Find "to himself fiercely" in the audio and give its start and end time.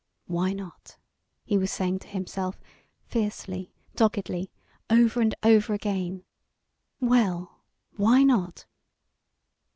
1.99-3.71